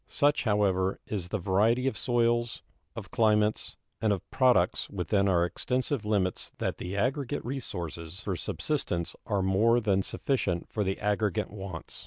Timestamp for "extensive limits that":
5.45-6.79